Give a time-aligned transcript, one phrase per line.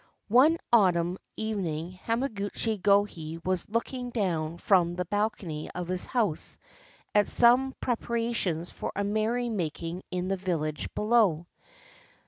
[0.33, 6.57] One autumn evening Hamaguchi Gohei was looking down from the balcony of his house
[7.13, 11.45] at some prepara tions for a merry making in the village below.